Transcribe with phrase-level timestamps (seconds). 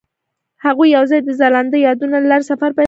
[0.65, 2.79] هغوی یوځای د ځلانده یادونه له لارې سفر پیل کړ.